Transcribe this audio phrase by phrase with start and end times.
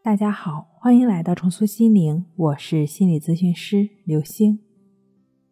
[0.00, 4.60] 大家好，欢迎来到重塑心灵，我是心理咨询师刘星。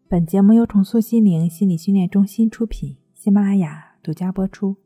[0.08, 4.76] 本节目由重塑心灵心理训练中心出品，喜马拉雅独家播出。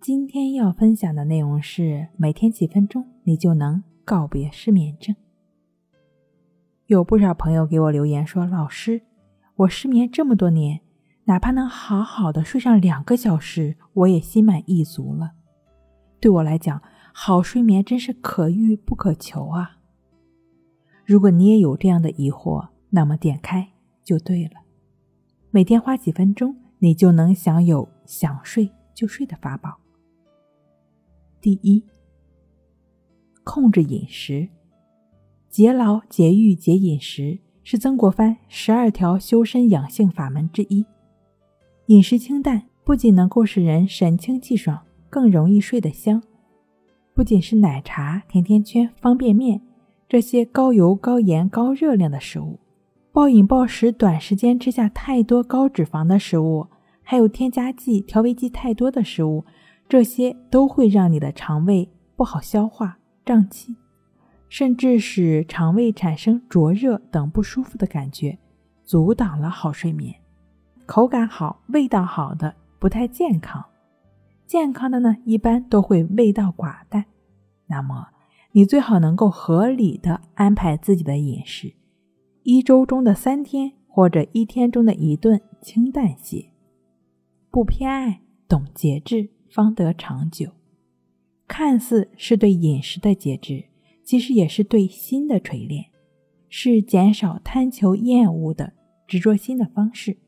[0.00, 5.14] 今天要分享的内容是：每天几分钟，你就能告别失眠症。
[6.86, 9.02] 有不少朋友给我留言说：“老师，
[9.54, 10.80] 我失眠这么多年，
[11.24, 15.32] 哪怕能好好的睡上两个小时，我也心满意足了。
[16.20, 16.82] 对我来讲，
[17.20, 19.78] 好睡眠真是可遇不可求啊！
[21.04, 23.70] 如果你也有这样的疑惑，那么点开
[24.04, 24.52] 就对了。
[25.50, 29.80] 每天花几分钟，你就能享有想睡就睡的法宝。
[31.40, 31.82] 第一，
[33.42, 34.48] 控制饮食，
[35.50, 40.86] 节劳、节欲、节饮食是曾国藩十二条修身养性法门之一。
[41.86, 46.22] 饮食清淡，不仅能够使人神清气爽，更容易睡得香。
[47.18, 49.60] 不仅是奶茶、甜甜圈、方便面
[50.08, 52.60] 这些高油、高盐、高热量的食物，
[53.10, 56.68] 暴饮暴食、短时间吃下太多高脂肪的食物，
[57.02, 59.44] 还有添加剂、调味剂太多的食物，
[59.88, 63.74] 这些都会让你的肠胃不好消化、胀气，
[64.48, 68.38] 甚至使肠胃产生灼热等不舒服的感觉，
[68.84, 70.14] 阻挡了好睡眠。
[70.86, 73.64] 口感好、味道好的不太健康。
[74.46, 77.04] 健康的呢，一般都会味道寡淡。
[77.68, 78.08] 那么，
[78.52, 81.74] 你最好能够合理的安排自己的饮食，
[82.42, 86.50] 一周中的三天或者一天中的一顿清淡些。
[87.50, 90.52] 不偏爱，懂节制，方得长久。
[91.46, 93.64] 看似是对饮食的节制，
[94.02, 95.86] 其实也是对心的锤炼，
[96.48, 98.72] 是减少贪求厌恶的
[99.06, 100.18] 执着心的方式。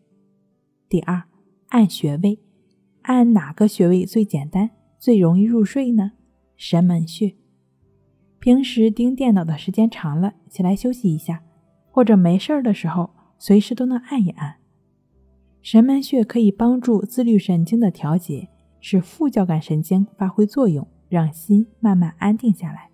[0.88, 1.24] 第二，
[1.68, 2.38] 按穴位。
[3.02, 6.12] 按哪个穴位最简单、最容易入睡呢？
[6.62, 7.34] 神门穴。
[8.38, 11.42] 平时盯电脑的时间长了，起来休息一下，
[11.90, 13.08] 或者没事儿的时候，
[13.38, 14.56] 随时都能按一按。
[15.62, 18.46] 神门穴可以帮助自律神经的调节，
[18.78, 22.90] 使副交感神经发挥作用，让心慢慢安定下来。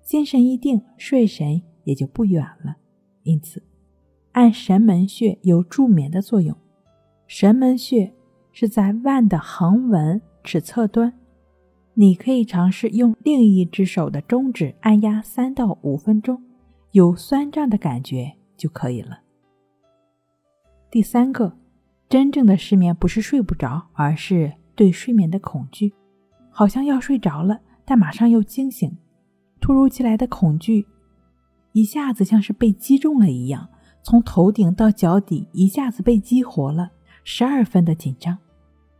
[0.00, 2.76] 心神一定，睡神也就不远了。
[3.24, 3.60] 因此，
[4.30, 6.56] 按神门穴有助眠的作用。
[7.26, 8.14] 神门穴。
[8.56, 11.12] 是在腕的横纹尺侧端，
[11.96, 16.42] 你可以尝试用另一只手的中指按压三到五分钟，
[16.90, 19.20] 有酸胀的感觉就可以了。
[20.90, 21.56] 第三个，
[22.08, 25.92] 真正的失眠不是睡不着，而是对睡眠的恐惧，
[26.50, 28.96] 好像要睡着了，但马上又惊醒，
[29.60, 30.86] 突如其来的恐惧，
[31.72, 33.68] 一下子像是被击中了一样，
[34.02, 36.90] 从头顶到脚底一下子被激活了，
[37.22, 38.36] 十二分的紧张。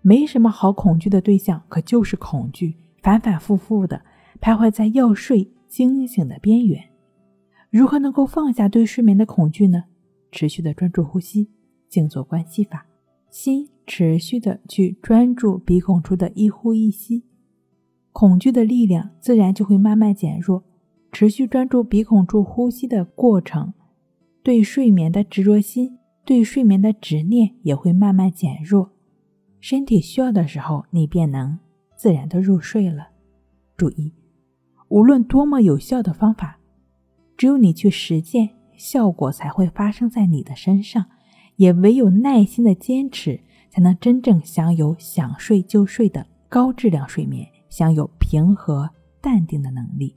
[0.00, 4.00] 没什么好恐惧的对象，可就是恐惧，反反复复的
[4.40, 6.82] 徘徊在要睡惊醒的边缘。
[7.68, 9.84] 如何能够放下对睡眠的恐惧呢？
[10.32, 11.50] 持续的专注呼吸，
[11.86, 12.86] 静坐观息法，
[13.28, 17.24] 心持续的去专注鼻孔处的一呼一吸，
[18.10, 20.64] 恐惧的力量自然就会慢慢减弱。
[21.12, 23.74] 持续专注鼻孔处呼吸的过程，
[24.42, 28.92] 对睡眠的执着心，对睡眠的执念也会慢慢减弱。
[29.60, 31.58] 身体需要的时候，你便能
[32.04, 33.08] 自然的入睡了。
[33.78, 34.12] 注意，
[34.88, 36.58] 无论多么有效的方法，
[37.34, 41.06] 只有你去实践，效果才会发生在你的身上。
[41.56, 48.90] 也唯有耐心的坚持，才能真正享有想睡就睡的高质量睡眠，享有平和
[49.22, 50.14] 淡定的能力。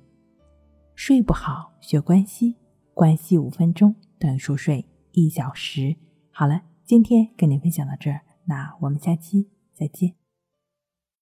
[0.93, 2.57] 睡不好，学关系，
[2.93, 5.95] 关系五分钟等于熟睡一小时。
[6.31, 8.19] 好了，今天跟您分享到这儿。
[8.43, 10.26] 那我们下期再见。